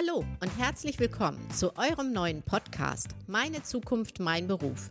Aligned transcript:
Hallo 0.00 0.24
und 0.40 0.56
herzlich 0.56 0.98
willkommen 0.98 1.50
zu 1.50 1.76
eurem 1.76 2.12
neuen 2.12 2.42
Podcast 2.42 3.08
Meine 3.26 3.62
Zukunft, 3.62 4.18
mein 4.18 4.46
Beruf. 4.46 4.90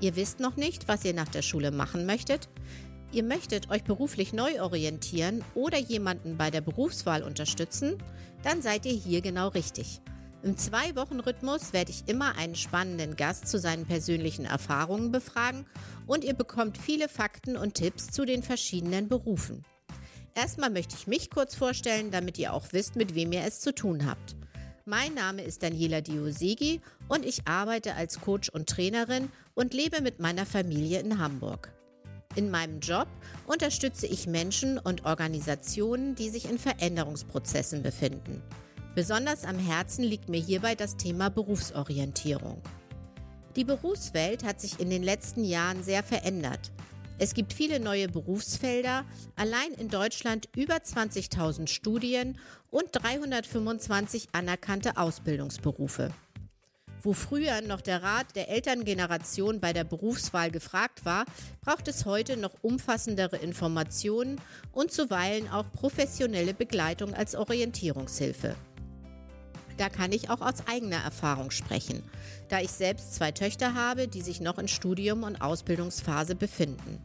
Ihr 0.00 0.16
wisst 0.16 0.38
noch 0.38 0.56
nicht, 0.56 0.86
was 0.86 1.04
ihr 1.04 1.14
nach 1.14 1.28
der 1.28 1.40
Schule 1.40 1.70
machen 1.70 2.04
möchtet? 2.04 2.50
Ihr 3.10 3.22
möchtet 3.22 3.70
euch 3.70 3.84
beruflich 3.84 4.34
neu 4.34 4.60
orientieren 4.60 5.42
oder 5.54 5.78
jemanden 5.78 6.36
bei 6.36 6.50
der 6.50 6.60
Berufswahl 6.60 7.22
unterstützen? 7.22 7.96
Dann 8.42 8.60
seid 8.60 8.84
ihr 8.84 8.92
hier 8.92 9.22
genau 9.22 9.48
richtig. 9.48 10.02
Im 10.42 10.58
Zwei-Wochen-Rhythmus 10.58 11.72
werde 11.72 11.92
ich 11.92 12.06
immer 12.06 12.36
einen 12.36 12.54
spannenden 12.54 13.16
Gast 13.16 13.48
zu 13.48 13.58
seinen 13.58 13.86
persönlichen 13.86 14.44
Erfahrungen 14.44 15.10
befragen 15.10 15.64
und 16.06 16.22
ihr 16.22 16.34
bekommt 16.34 16.76
viele 16.76 17.08
Fakten 17.08 17.56
und 17.56 17.76
Tipps 17.76 18.08
zu 18.08 18.26
den 18.26 18.42
verschiedenen 18.42 19.08
Berufen. 19.08 19.64
Erstmal 20.34 20.70
möchte 20.70 20.96
ich 20.96 21.06
mich 21.06 21.30
kurz 21.30 21.54
vorstellen, 21.54 22.10
damit 22.10 22.38
ihr 22.38 22.52
auch 22.52 22.66
wisst, 22.72 22.96
mit 22.96 23.14
wem 23.14 23.32
ihr 23.32 23.44
es 23.44 23.60
zu 23.60 23.74
tun 23.74 24.04
habt. 24.06 24.36
Mein 24.86 25.12
Name 25.12 25.42
ist 25.42 25.62
Daniela 25.62 26.00
Diosegi 26.00 26.80
und 27.06 27.26
ich 27.26 27.46
arbeite 27.46 27.94
als 27.96 28.18
Coach 28.20 28.48
und 28.48 28.66
Trainerin 28.66 29.30
und 29.54 29.74
lebe 29.74 30.00
mit 30.00 30.20
meiner 30.20 30.46
Familie 30.46 31.00
in 31.00 31.18
Hamburg. 31.18 31.70
In 32.34 32.50
meinem 32.50 32.80
Job 32.80 33.06
unterstütze 33.46 34.06
ich 34.06 34.26
Menschen 34.26 34.78
und 34.78 35.04
Organisationen, 35.04 36.14
die 36.14 36.30
sich 36.30 36.48
in 36.48 36.58
Veränderungsprozessen 36.58 37.82
befinden. 37.82 38.42
Besonders 38.94 39.44
am 39.44 39.58
Herzen 39.58 40.02
liegt 40.02 40.30
mir 40.30 40.40
hierbei 40.40 40.74
das 40.74 40.96
Thema 40.96 41.28
Berufsorientierung. 41.28 42.62
Die 43.56 43.64
Berufswelt 43.64 44.44
hat 44.44 44.62
sich 44.62 44.80
in 44.80 44.88
den 44.88 45.02
letzten 45.02 45.44
Jahren 45.44 45.82
sehr 45.82 46.02
verändert. 46.02 46.72
Es 47.22 47.34
gibt 47.34 47.52
viele 47.52 47.80
neue 47.80 48.08
Berufsfelder, 48.08 49.04
allein 49.36 49.72
in 49.72 49.90
Deutschland 49.90 50.48
über 50.56 50.76
20.000 50.76 51.66
Studien 51.66 52.38
und 52.70 52.86
325 52.92 54.28
anerkannte 54.32 54.96
Ausbildungsberufe. 54.96 56.12
Wo 57.02 57.12
früher 57.12 57.60
noch 57.60 57.82
der 57.82 58.02
Rat 58.02 58.34
der 58.36 58.48
Elterngeneration 58.48 59.60
bei 59.60 59.74
der 59.74 59.84
Berufswahl 59.84 60.50
gefragt 60.50 61.04
war, 61.04 61.26
braucht 61.60 61.88
es 61.88 62.06
heute 62.06 62.38
noch 62.38 62.54
umfassendere 62.62 63.36
Informationen 63.36 64.40
und 64.72 64.90
zuweilen 64.90 65.46
auch 65.50 65.70
professionelle 65.72 66.54
Begleitung 66.54 67.12
als 67.12 67.34
Orientierungshilfe. 67.34 68.56
Da 69.80 69.88
kann 69.88 70.12
ich 70.12 70.28
auch 70.28 70.42
aus 70.42 70.66
eigener 70.66 70.98
Erfahrung 70.98 71.50
sprechen, 71.50 72.02
da 72.50 72.60
ich 72.60 72.70
selbst 72.70 73.14
zwei 73.14 73.32
Töchter 73.32 73.72
habe, 73.72 74.08
die 74.08 74.20
sich 74.20 74.42
noch 74.42 74.58
in 74.58 74.68
Studium 74.68 75.22
und 75.22 75.40
Ausbildungsphase 75.40 76.34
befinden. 76.34 76.98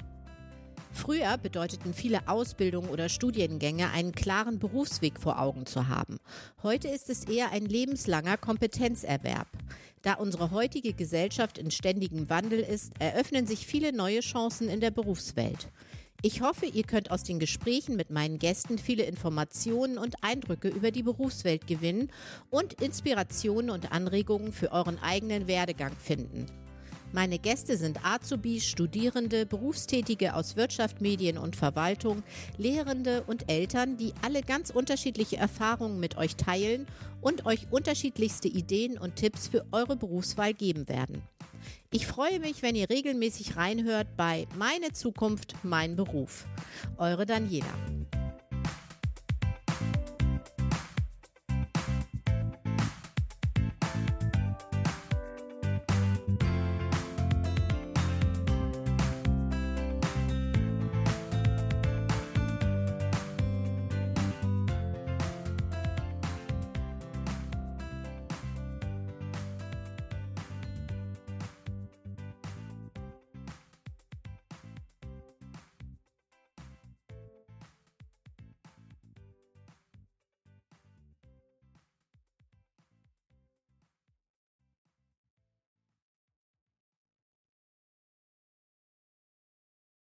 Früher 0.91 1.37
bedeuteten 1.37 1.93
viele 1.93 2.27
Ausbildungen 2.27 2.89
oder 2.89 3.07
Studiengänge, 3.07 3.91
einen 3.91 4.11
klaren 4.11 4.59
Berufsweg 4.59 5.21
vor 5.21 5.39
Augen 5.39 5.65
zu 5.65 5.87
haben. 5.87 6.17
Heute 6.63 6.89
ist 6.89 7.09
es 7.09 7.23
eher 7.23 7.53
ein 7.53 7.65
lebenslanger 7.65 8.35
Kompetenzerwerb. 8.35 9.47
Da 10.01 10.15
unsere 10.15 10.51
heutige 10.51 10.91
Gesellschaft 10.91 11.57
in 11.57 11.71
ständigem 11.71 12.29
Wandel 12.29 12.59
ist, 12.59 12.91
eröffnen 12.99 13.47
sich 13.47 13.65
viele 13.65 13.93
neue 13.93 14.19
Chancen 14.19 14.67
in 14.67 14.81
der 14.81 14.91
Berufswelt. 14.91 15.69
Ich 16.27 16.41
hoffe, 16.41 16.65
ihr 16.65 16.81
könnt 16.81 17.11
aus 17.11 17.21
den 17.21 17.37
Gesprächen 17.37 17.95
mit 17.95 18.09
meinen 18.09 18.39
Gästen 18.39 18.79
viele 18.79 19.03
Informationen 19.03 19.99
und 19.99 20.15
Eindrücke 20.23 20.69
über 20.69 20.89
die 20.89 21.03
Berufswelt 21.03 21.67
gewinnen 21.67 22.11
und 22.49 22.81
Inspirationen 22.81 23.69
und 23.69 23.91
Anregungen 23.91 24.51
für 24.51 24.71
euren 24.71 24.97
eigenen 24.97 25.47
Werdegang 25.47 25.95
finden. 25.95 26.47
Meine 27.13 27.37
Gäste 27.37 27.77
sind 27.77 28.03
Azubis, 28.03 28.65
Studierende, 28.65 29.45
Berufstätige 29.45 30.33
aus 30.33 30.55
Wirtschaft, 30.55 30.99
Medien 30.99 31.37
und 31.37 31.55
Verwaltung, 31.55 32.23
Lehrende 32.57 33.21
und 33.27 33.47
Eltern, 33.51 33.95
die 33.95 34.11
alle 34.23 34.41
ganz 34.41 34.71
unterschiedliche 34.71 35.37
Erfahrungen 35.37 35.99
mit 35.99 36.17
euch 36.17 36.37
teilen 36.37 36.87
und 37.21 37.45
euch 37.45 37.67
unterschiedlichste 37.69 38.47
Ideen 38.47 38.97
und 38.97 39.15
Tipps 39.15 39.47
für 39.47 39.63
eure 39.71 39.95
Berufswahl 39.95 40.55
geben 40.55 40.89
werden. 40.89 41.21
Ich 41.91 42.07
freue 42.07 42.39
mich, 42.39 42.61
wenn 42.61 42.75
ihr 42.75 42.89
regelmäßig 42.89 43.55
reinhört 43.55 44.17
bei 44.17 44.47
Meine 44.57 44.91
Zukunft, 44.91 45.55
mein 45.63 45.95
Beruf. 45.95 46.45
Eure 46.97 47.25
Daniela. 47.25 47.65